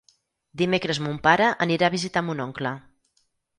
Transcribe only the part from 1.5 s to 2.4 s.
anirà a visitar